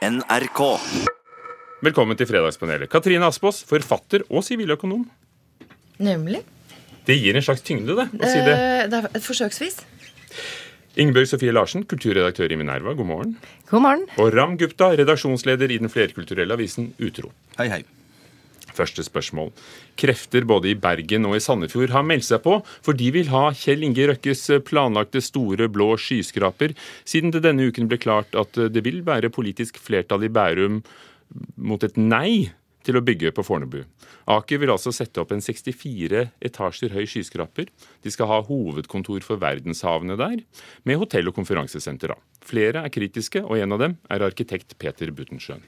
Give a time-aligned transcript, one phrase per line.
[0.00, 0.60] NRK.
[1.84, 2.88] Velkommen til Fredagspanelet.
[2.88, 5.02] Katrine Aspaas, forfatter og siviløkonom.
[6.00, 6.40] Nemlig.
[7.04, 8.54] Det gir en slags tyngde, det, å si det.
[8.54, 9.76] Eh, det er forsøksvis.
[11.04, 13.36] Ingebjørg Sofie Larsen, kulturredaktør i Minerva, god morgen.
[13.68, 14.08] God morgen.
[14.16, 17.34] Og Ram Gupta, redaksjonsleder i den flerkulturelle avisen Utro.
[17.60, 17.82] Hei, hei.
[18.76, 19.50] Første spørsmål.
[20.00, 23.48] Krefter både i Bergen og i Sandefjord har meldt seg på, for de vil ha
[23.56, 26.76] Kjell Inge Røkkes planlagte store blå skyskraper,
[27.08, 30.80] siden det denne uken ble klart at det vil være politisk flertall i Bærum
[31.56, 32.50] mot et nei
[32.86, 33.82] til å bygge på Fornebu.
[34.30, 37.68] Aker vil altså sette opp en 64 etasjer høy skyskraper.
[38.04, 40.40] De skal ha hovedkontor for verdenshavene der,
[40.88, 42.14] med hotell og konferansesenter.
[42.46, 45.66] Flere er kritiske, og en av dem er arkitekt Peter Buttensjøen.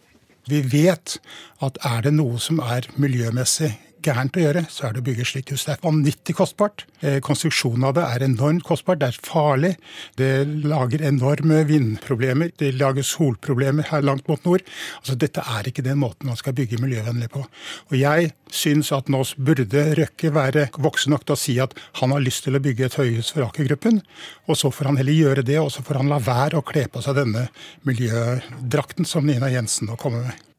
[0.51, 1.19] Vi vet
[1.62, 3.73] at er det noe som er miljømessig
[4.06, 5.65] gærent å gjøre, så er det å bygge slikt hus.
[5.66, 6.84] Det er vanvittig kostbart.
[7.01, 9.01] Eh, konstruksjonen av det er enormt kostbart.
[9.02, 9.73] Det er farlig.
[10.19, 10.30] Det
[10.66, 12.52] lager enorme vindproblemer.
[12.59, 14.66] Det lager solproblemer her langt mot nord.
[15.01, 17.45] Altså, Dette er ikke den måten man skal bygge miljøvennlig på.
[17.91, 22.14] Og jeg syns at nå burde Røkke være voksen nok til å si at han
[22.14, 24.03] har lyst til å bygge et høyhus for Aker-gruppen.
[24.48, 26.86] Og så får han heller gjøre det, og så får han la være å kle
[26.92, 27.48] på seg denne
[27.89, 30.52] miljødrakten som Nina Jensen nå kommer med.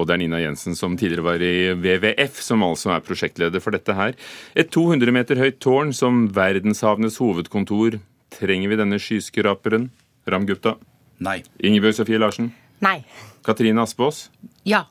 [0.00, 3.76] Og det er Nina Jensen som tidligere var i WWF, som altså er prosjektleder for
[3.76, 4.16] dette her.
[4.58, 7.98] Et 200 meter høyt tårn som verdenshavenes hovedkontor.
[8.34, 9.90] Trenger vi denne skyskraperen?
[10.30, 10.76] Ramgupta?
[11.20, 11.40] Nei.
[11.60, 12.50] Ingebjørg Sofie Larsen?
[12.80, 13.00] Nei.
[13.44, 14.28] Katrine Aspaas?
[14.68, 14.86] Ja.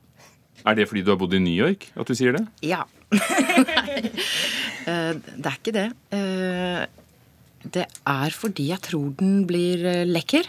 [0.67, 2.45] Er det fordi du har bodd i New York at du sier det?
[2.65, 2.85] Ja.
[3.15, 4.05] Nei.
[4.89, 5.87] Eh, det er ikke det.
[6.15, 6.83] Eh,
[7.75, 10.47] det er fordi jeg tror den blir eh, lekker.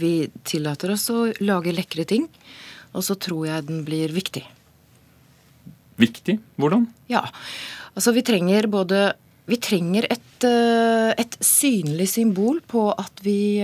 [0.00, 2.24] Vi tillater oss å lage lekre ting,
[2.94, 4.44] og så tror jeg den blir viktig.
[6.00, 6.38] Viktig?
[6.60, 6.86] Hvordan?
[7.12, 7.24] Ja.
[7.94, 9.10] Altså, vi trenger både
[9.50, 13.58] Vi trenger et, et synlig symbol på at vi,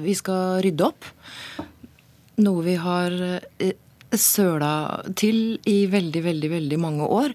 [0.00, 1.04] vi skal rydde opp.
[2.40, 3.12] Noe vi har
[4.16, 7.34] søla til i veldig, veldig, veldig mange år.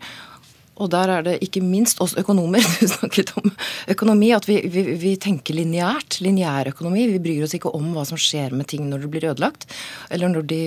[0.81, 3.51] Og der er det ikke minst oss økonomer du snakket om
[3.93, 6.19] økonomi, at vi, vi, vi tenker lineært.
[6.25, 7.07] Lineærøkonomi.
[7.13, 9.67] Vi bryr oss ikke om hva som skjer med ting når det blir ødelagt,
[10.09, 10.63] eller når de,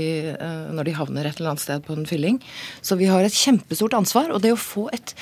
[0.75, 2.39] når de havner et eller annet sted på en fylling.
[2.85, 4.31] Så vi har et kjempestort ansvar.
[4.35, 5.15] Og det å få et,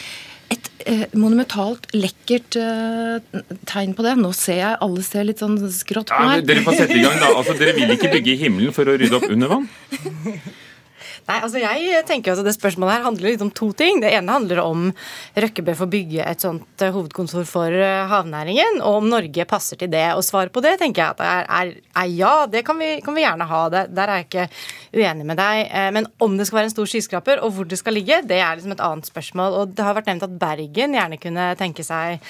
[0.53, 5.57] et eh, monumentalt, lekkert eh, tegn på det Nå ser jeg alle ser litt sånn
[5.73, 6.45] skrått på Ja, meg.
[6.49, 7.33] dere får sette i gang, da.
[7.39, 9.71] Altså, Dere vil ikke bygge i himmelen for å rydde opp under vann?
[11.29, 14.01] Nei, altså jeg tenker at Det spørsmålet her handler litt om to ting.
[14.03, 14.89] Det ene handler om
[15.37, 19.81] Røkkebø får få bygge et sånt eh, hovedkontor for eh, havnæringen, og om Norge passer
[19.81, 20.05] til det.
[20.17, 21.73] Og svaret på det tenker jeg at er, er,
[22.05, 23.63] er ja, det kan vi, kan vi gjerne ha.
[23.73, 24.49] Det, der er jeg ikke
[25.03, 25.63] uenig med deg.
[25.69, 28.41] Eh, Men om det skal være en stor skyskraper, og hvor det skal ligge, det
[28.41, 29.61] er liksom et annet spørsmål.
[29.63, 32.23] Og det har vært nevnt at Bergen gjerne kunne tenke seg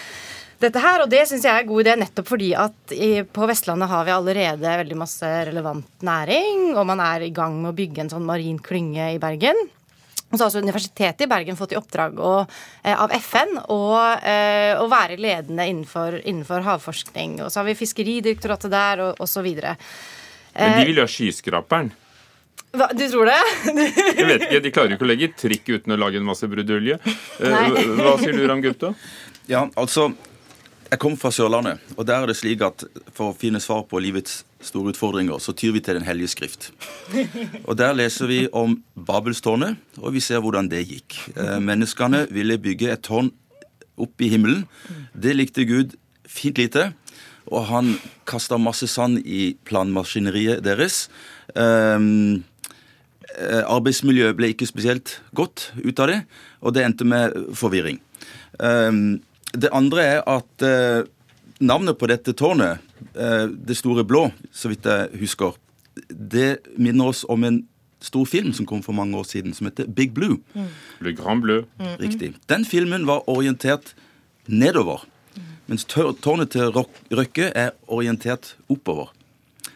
[0.63, 3.47] dette her, og det syns jeg er en god idé nettopp fordi at i, på
[3.51, 7.79] Vestlandet har vi allerede veldig masse relevant næring, og man er i gang med å
[7.79, 9.59] bygge en sånn marin klynge i Bergen.
[10.33, 12.35] Og så har også Universitetet i Bergen fått i oppdrag å,
[12.83, 13.81] eh, av FN å,
[14.17, 17.43] eh, å være ledende innenfor, innenfor havforskning.
[17.45, 19.45] Og så har vi Fiskeridirektoratet der, og osv.
[19.45, 21.93] Men de vil jo ha skyskraperen.
[22.73, 23.41] Hva, du tror det?
[24.17, 26.49] Jeg vet ikke, De klarer jo ikke å legge trikk uten å lage en masse
[26.49, 26.97] brudulje.
[27.05, 28.95] Eh, Hva sier du, Ramgupta?
[29.51, 30.15] Ja, altså
[30.93, 32.83] Jeg kommer fra Sørlandet, og der er det slik at
[33.17, 36.69] for å finne svar på livets store utfordringer, så tyr vi til Den hellige skrift.
[37.65, 41.17] Og Der leser vi om Babelstårnet, og vi ser hvordan det gikk.
[41.33, 43.33] Eh, menneskene ville bygge et tårn
[43.97, 44.67] opp i himmelen.
[45.17, 45.97] Det likte Gud
[46.29, 46.93] fint lite.
[47.49, 47.97] Og han
[48.29, 51.09] kasta masse sand i planmaskineriet deres.
[51.57, 52.45] Um,
[53.41, 56.23] Arbeidsmiljøet ble ikke spesielt godt ut av det,
[56.61, 57.99] og det endte med forvirring.
[58.61, 61.03] Um, Det andre er at eh,
[61.61, 62.81] navnet på dette tårnet,
[63.15, 65.59] eh, Det store blå, så vidt jeg husker,
[66.09, 67.63] det minner oss om en
[68.01, 70.41] stor film som kom for mange år siden, som heter Big Blue.
[71.01, 71.65] Le Grand Bleu.
[72.01, 72.35] Riktig.
[72.49, 73.95] Den filmen var orientert
[74.47, 75.05] nedover,
[75.67, 79.13] mens tårnet til Røkke er orientert oppover.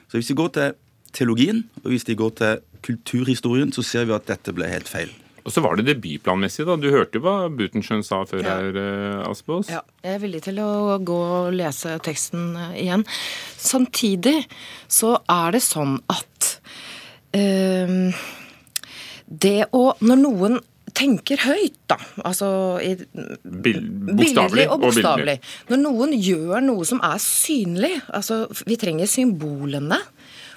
[0.09, 0.73] Så hvis vi går til
[1.13, 5.13] teologien, og hvis vi går til kulturhistorien, så ser vi at dette ble helt feil.
[5.47, 6.75] Og så var det det byplanmessige, da.
[6.83, 8.57] Du hørte hva Butenschøn sa før Ja.
[8.59, 9.69] her, eh, Aspaas?
[9.71, 13.05] Ja, jeg er villig til å gå og lese teksten eh, igjen.
[13.57, 14.41] Samtidig
[14.91, 16.49] så er det sånn at
[17.33, 18.11] eh,
[19.27, 20.59] det å Når noen
[20.97, 22.47] tenker høyt, da, altså
[22.81, 22.95] i,
[23.45, 23.83] Bil-
[24.17, 25.35] Bokstavelig og og bokstavelig.
[25.69, 29.99] Når noen gjør noe som er synlig altså Vi trenger symbolene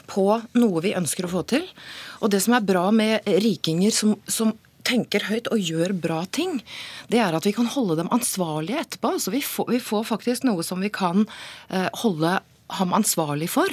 [0.09, 0.23] på
[0.57, 1.65] noe vi ønsker å få til.
[2.23, 4.55] Og det som er bra med rikinger som, som
[4.89, 6.59] tenker høyt og gjør bra ting,
[7.11, 9.15] det er at vi kan holde dem ansvarlige etterpå.
[9.21, 11.25] Så vi får, vi får faktisk noe som vi kan
[11.69, 12.39] eh, holde
[12.77, 13.69] ham ansvarlig for.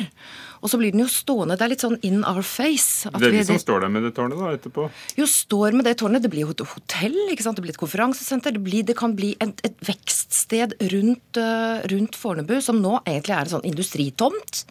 [0.65, 1.57] Og så blir den jo stående.
[1.59, 3.11] Det er litt sånn in our face.
[3.13, 4.87] det er vi som står der med det tårnet da, etterpå.
[5.19, 6.25] Jo, står med det tårnet.
[6.25, 7.61] Det blir jo et hotell, ikke sant?
[7.61, 8.57] det blir et konferansesenter.
[8.57, 13.37] Det, blir, det kan bli et, et vekststed rundt, uh, rundt Fornebu, som nå egentlig
[13.37, 14.65] er en sånn industritomt.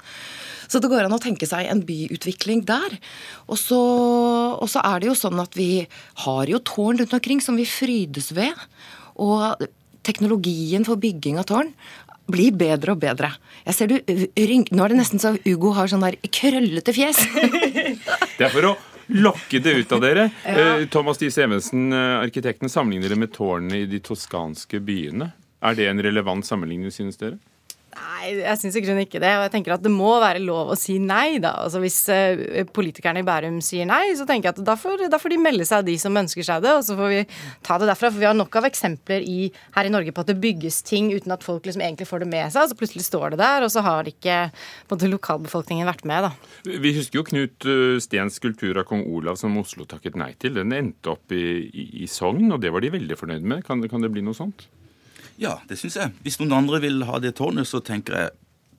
[0.65, 2.97] Så det går an å tenke seg en byutvikling der.
[3.45, 3.79] Og så,
[4.57, 5.85] og så er det jo sånn at vi
[6.25, 8.57] har jo tårn rundt omkring som vi frydes ved.
[9.21, 9.67] Og
[10.05, 11.71] teknologien for bygging av tårn
[12.31, 13.31] blir bedre og bedre.
[13.65, 17.21] Jeg ser du, Nå er det nesten så Ugo har sånn der krøllete fjes.
[18.37, 18.75] det er for å
[19.13, 20.29] lokke det ut av dere.
[20.45, 20.55] Ja.
[20.79, 25.31] Eh, Thomas Dies Evensen, eh, arkitekten, sammenligner det med tårnene i de toskanske byene.
[25.65, 27.37] Er det en relevant sammenligning, synes dere?
[27.95, 29.31] Nei, jeg syns i grunnen ikke det.
[29.37, 31.53] Og jeg tenker at det må være lov å si nei, da.
[31.63, 35.19] Altså Hvis uh, politikerne i Bærum sier nei, så tenker jeg at da får, da
[35.21, 36.73] får, de melde seg, de som ønsker seg det.
[36.75, 37.21] Og så får vi
[37.65, 38.11] ta det derfra.
[38.11, 41.11] For vi har nok av eksempler i, her i Norge på at det bygges ting
[41.13, 42.69] uten at folk liksom egentlig får det med seg.
[42.69, 44.39] Så plutselig står det der, og så har ikke
[44.91, 46.75] både lokalbefolkningen vært med, da.
[46.85, 50.57] Vi husker jo Knut eh, Stens skulptur av kong Olav som Oslo takket nei til.
[50.59, 53.63] Den endte opp i, i, i Sogn, og det var de veldig fornøyd med.
[53.67, 54.67] Kan, kan det bli noe sånt?
[55.41, 56.13] Ja, det syns jeg.
[56.23, 58.35] Hvis noen andre vil ha det tårnet, så tenker jeg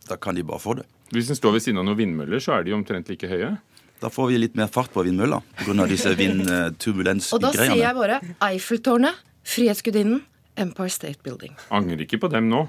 [0.07, 0.87] da kan de bare få det.
[1.15, 3.57] Hvis en står ved siden av noen vindmøller, så er de omtrent like høye?
[4.03, 5.87] Da får vi litt mer fart på vindmølla pga.
[5.89, 7.37] disse vindturbulensgreiene.
[7.37, 10.23] Og da sier jeg bare Eiffeltårnet, Frihetsgudinnen,
[10.57, 11.57] Empire State Building.
[11.71, 12.67] Angrer ikke på dem nå.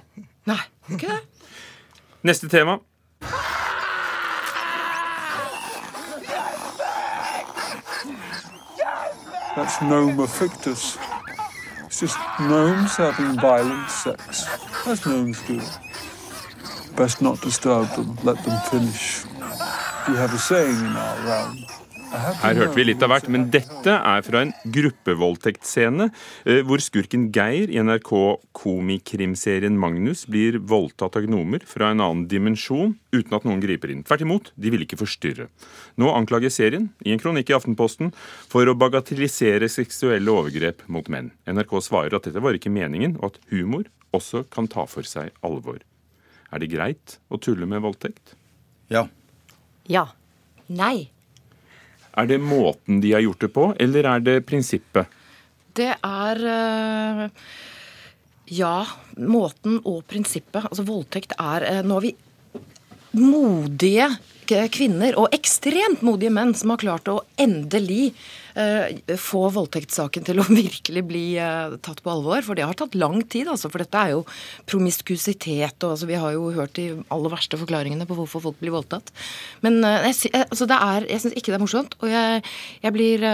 [0.47, 1.21] Nei, ikke det.
[2.23, 2.79] Neste tema.
[9.57, 10.97] That's Noma fictus.
[11.99, 14.45] It's just gnomes having violent sex,
[14.85, 15.59] as gnomes do.
[16.95, 19.25] Best not disturb them, let them finish.
[20.07, 21.57] We have a saying in our realm.
[22.07, 26.07] Her hørte vi litt av hvert, men dette er fra en gruppevoldtektsscene
[26.47, 28.11] eh, hvor skurken Geir i NRK
[28.55, 34.05] komikrimserien Magnus blir voldtatt av gnomer fra en annen dimensjon uten at noen griper inn.
[34.07, 35.49] Tvert imot, de vil ikke forstyrre.
[35.99, 38.13] Nå anklager serien, i en kronikk i Aftenposten,
[38.47, 41.33] for å bagatellisere seksuelle overgrep mot menn.
[41.49, 45.35] NRK svarer at dette var ikke meningen, og at humor også kan ta for seg
[45.45, 45.83] alvor.
[46.55, 48.37] Er det greit å tulle med voldtekt?
[48.93, 49.09] Ja.
[49.91, 50.07] Ja.
[50.71, 51.09] Nei.
[52.17, 55.11] Er det måten de har gjort det på, eller er det prinsippet?
[55.77, 57.27] Det er eh,
[58.57, 58.77] Ja,
[59.19, 60.65] måten og prinsippet.
[60.71, 62.15] Altså voldtekt er eh, Nå er vi
[63.17, 64.09] modige
[64.73, 68.13] kvinner og ekstremt modige menn som har klart å endelig
[68.57, 68.87] uh,
[69.19, 72.41] få voldtektssaken til å virkelig bli uh, tatt på alvor.
[72.45, 73.71] For det har tatt lang tid, altså.
[73.73, 74.23] For dette er jo
[74.69, 78.75] promiskusitet og altså, Vi har jo hørt de aller verste forklaringene på hvorfor folk blir
[78.75, 79.13] voldtatt.
[79.65, 81.97] Men uh, jeg, altså, er, jeg syns ikke det er morsomt.
[82.01, 82.43] Og jeg,
[82.83, 83.25] jeg blir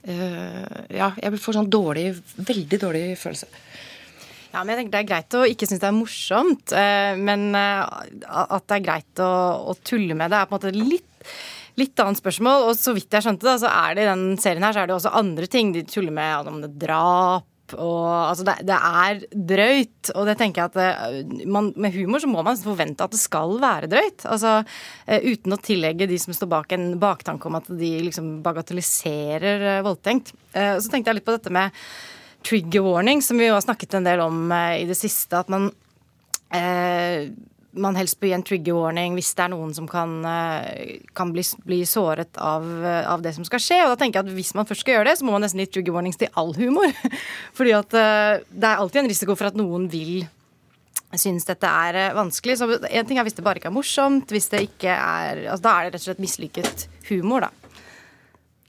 [0.00, 3.50] Ja, jeg får sånn dårlig, veldig dårlig følelse.
[4.50, 7.50] Ja, men jeg tenker Det er greit å ikke synes det er morsomt, eh, men
[7.54, 7.82] eh,
[8.26, 9.30] at det er greit å,
[9.70, 11.28] å tulle med det, er på en måte litt,
[11.78, 12.66] litt annet spørsmål.
[12.70, 14.90] Og så vidt jeg skjønte det, så er det i den serien her så er
[14.90, 16.50] det også andre ting de tuller med.
[16.50, 17.46] Om det er drap
[17.78, 19.20] og altså det, det, er
[19.52, 20.12] drøyt.
[20.16, 20.78] Og det tenker jeg at
[21.30, 24.24] det, man, med humor så må man forvente at det skal være drøyt.
[24.26, 24.56] Altså
[25.06, 30.34] uten å tillegge de som står bak en baktanke om at de liksom bagatelliserer voldtenkt.
[30.50, 31.76] Uh, så tenkte jeg litt på dette med
[32.46, 35.38] trigger warning, som vi jo har snakket en del om eh, i det siste.
[35.38, 35.70] At man,
[36.54, 37.28] eh,
[37.72, 41.32] man helst bør gi en trigger warning hvis det er noen som kan, eh, kan
[41.34, 43.80] bli, bli, såret av, eh, av, det som skal skje.
[43.84, 45.62] Og da tenker jeg at hvis man først skal gjøre det, så må man nesten
[45.62, 46.92] gi trigger warnings til all humor.
[47.58, 50.22] Fordi at det er alltid en risiko for at noen vil
[51.18, 52.60] synes dette er vanskelig.
[52.60, 54.30] Så en ting er hvis det bare ikke er morsomt.
[54.30, 57.69] Hvis det ikke er altså Da er det rett og slett mislykket humor, da.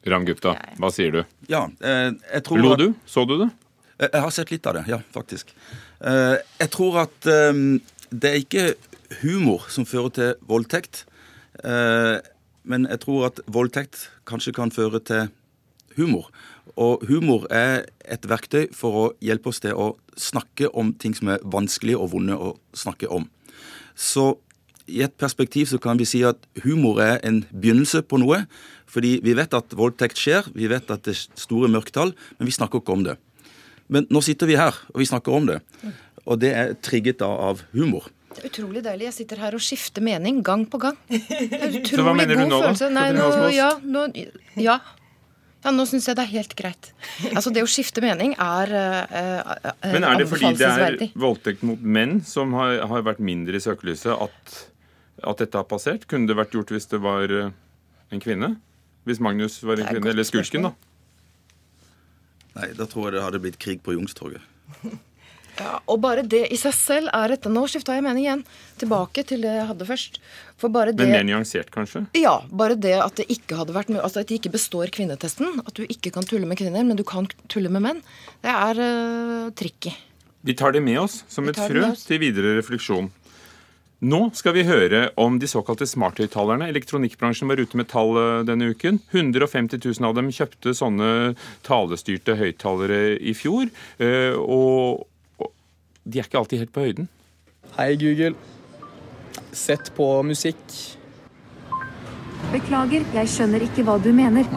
[0.07, 1.21] Ramgupta, hva sier du?
[1.51, 2.87] Ja, eh, jeg tror Lo du?
[3.05, 3.51] Så du det?
[4.01, 5.53] Eh, jeg har sett litt av det, ja, faktisk.
[6.01, 7.61] Eh, jeg tror at eh,
[8.09, 8.65] det er ikke
[9.21, 11.05] humor som fører til voldtekt.
[11.61, 15.27] Men jeg tror at voldtekt kanskje kan føre til
[15.97, 16.29] humor.
[16.79, 21.29] Og humor er et verktøy for å hjelpe oss til å snakke om ting som
[21.35, 23.27] er vanskelig og vonde å snakke om.
[23.93, 24.39] Så
[24.87, 28.43] i et perspektiv så kan vi si at humor er en begynnelse på noe.
[28.91, 32.55] Fordi vi vet at voldtekt skjer, vi vet at det er store mørketall, men vi
[32.55, 33.17] snakker ikke om det.
[33.91, 35.61] Men nå sitter vi her, og vi snakker om det.
[36.25, 38.09] Og det er trigget av humor.
[38.31, 39.09] Det er utrolig deilig.
[39.09, 40.95] Jeg sitter her og skifter mening gang på gang.
[41.09, 42.87] Det er utrolig Så hva mener du nå, følelse.
[42.87, 42.95] da?
[42.95, 44.07] Nei, nå, ja, nå,
[44.59, 44.79] ja.
[45.61, 46.89] Ja, nå syns jeg det er helt greit.
[47.35, 51.65] Altså, Det å skifte mening er uh, uh, Men er det fordi det er voldtekt
[51.67, 54.55] mot menn som har, har vært mindre i søkelyset, at,
[55.21, 56.07] at, dette har passert?
[56.09, 57.51] Kunne det vært gjort hvis det var uh,
[58.11, 58.55] en kvinne?
[59.07, 60.11] Hvis Magnus var en kvinne?
[60.13, 60.73] Eller skurken, da?
[62.57, 64.43] Nei, da tror jeg det hadde blitt krig på Youngstorget.
[65.59, 68.43] Ja, og bare det i seg selv er et Nå skifta jeg mening igjen.
[68.79, 70.19] Tilbake til det jeg hadde først.
[70.61, 72.05] For bare det Men mer nyansert, kanskje?
[72.17, 72.37] Ja.
[72.47, 75.59] Bare det at det ikke hadde vært Altså at det ikke består kvinnetesten.
[75.65, 77.99] At du ikke kan tulle med kvinner, men du kan tulle med menn.
[78.45, 79.93] Det er uh, tricky.
[80.41, 83.11] Vi tar det med oss som Vi et frø til videre refleksjon.
[84.01, 86.65] Nå skal vi høre om de såkalte smarthøyttalerne.
[86.71, 88.97] Elektronikkbransjen var ute med tall eh, denne uken.
[89.13, 91.09] 150 000 av dem kjøpte sånne
[91.67, 93.69] talestyrte høyttalere i fjor.
[94.01, 95.05] eh, Og
[96.01, 97.11] de er ikke alltid helt på høyden.
[97.77, 98.33] Hei, Google.
[99.53, 100.65] Sett på musikk.
[102.51, 104.49] Beklager, jeg skjønner ikke hva du mener.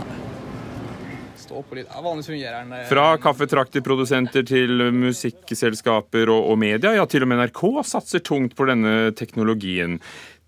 [1.54, 1.86] Stå og litt.
[1.86, 2.72] Ja, vanligvis fungerer den.
[2.74, 8.56] eh, Fra kaffetrakteprodusenter til musikkselskaper og, og media, ja til og med NRK satser tungt
[8.58, 10.00] på denne teknologien.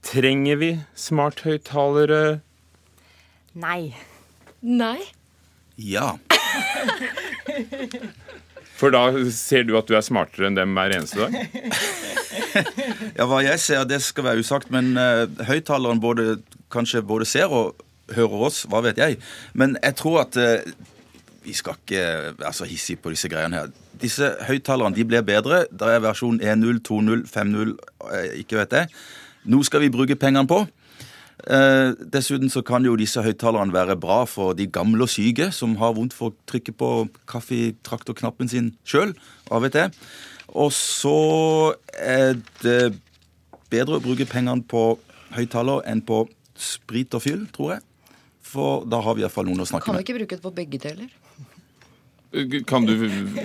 [0.06, 2.40] Trenger vi smarthøyttalere?
[3.54, 3.94] Nei.
[4.62, 4.98] Nei.
[5.78, 6.16] Ja.
[8.76, 11.32] For da ser du at du er smartere enn dem hver eneste dag?
[13.16, 16.22] Ja, Hva jeg ser, det skal være usagt, men uh, høyttaleren både,
[16.72, 17.74] kanskje både ser og
[18.14, 19.16] hører oss, hva vet jeg.
[19.58, 20.60] Men jeg tror at eh,
[21.46, 22.02] vi skal ikke
[22.38, 23.74] være så hissige på disse greiene her.
[24.02, 25.64] Disse høyttalerne de blir bedre.
[25.70, 27.76] Det er versjon 1.0, 2.0, 5.0,
[28.10, 28.90] eh, ikke vet jeg.
[29.46, 30.64] Nå skal vi bruke pengene på.
[31.46, 35.76] Eh, dessuten så kan jo disse høyttalerne være bra for de gamle og syke som
[35.78, 36.90] har vondt for å trykke på
[37.30, 39.14] kaffetraktorknappen sin sjøl.
[39.50, 39.92] Vet jeg.
[40.48, 42.96] Og så er det
[43.70, 44.96] bedre å bruke pengene på
[45.36, 46.24] høyttaler enn på
[46.56, 47.86] sprit og fyll, tror jeg.
[48.46, 50.80] For da har vi iallfall noen å snakke Kan vi ikke bruke det på begge
[50.82, 51.10] deler?
[52.68, 52.94] Kan du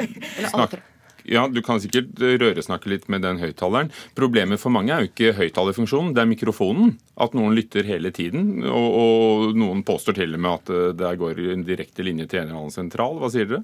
[0.51, 0.81] snakke
[1.29, 3.91] ja, Du kan sikkert røresnakke litt med den høyttaleren.
[4.17, 6.95] Problemet for mange er jo ikke høyttalerfunksjonen, det er mikrofonen.
[7.21, 8.63] At noen lytter hele tiden.
[8.65, 12.41] Og, og noen påstår til og med at eh, det går en direkte linje til
[12.41, 13.21] en eller annen sentral.
[13.21, 13.61] Hva sier dere?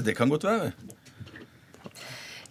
[0.00, 0.72] Det kan godt være.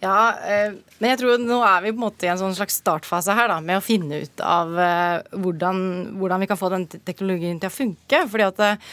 [0.00, 2.78] Ja, eh, men jeg tror nå er vi på en måte i en sånn slags
[2.80, 5.82] startfase her da, med å finne ut av eh, hvordan,
[6.20, 8.22] hvordan vi kan få den teknologien til å funke.
[8.32, 8.90] fordi at eh,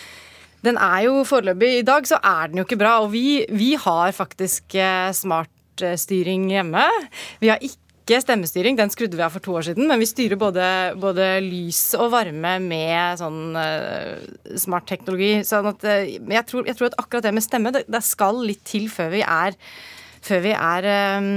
[0.68, 2.98] den er jo foreløpig I dag så er den jo ikke bra.
[3.06, 4.76] Og vi, vi har faktisk
[5.16, 6.84] smartstyring hjemme.
[7.40, 9.88] Vi har ikke stemmestyring, den skrudde vi av for to år siden.
[9.88, 10.66] Men vi styrer både,
[11.00, 14.18] både lys og varme med sånn eh,
[14.60, 15.38] smart teknologi.
[15.48, 18.66] Sånn at, jeg tror, jeg tror at akkurat det med stemme, det, det skal litt
[18.68, 19.56] til før vi er
[20.25, 21.29] før vi er eh,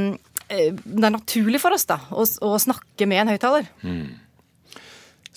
[0.48, 3.70] eh, Det er naturlig for oss da, å, å snakke med en høyttaler.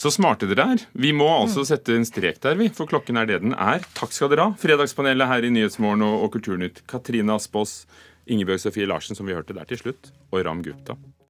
[0.03, 0.81] Så smarte dere er.
[0.97, 3.85] Vi må altså sette en strek der, vi, for klokken er det den er.
[3.95, 4.55] Takk skal dere ha.
[4.59, 6.81] Fredagspanelet her i Nyhetsmorgen og, og Kulturnytt.
[6.89, 7.83] Katrine Aspaas,
[8.25, 10.97] Ingebjørg Sofie Larsen, som vi hørte der til slutt, og Ram Gupta.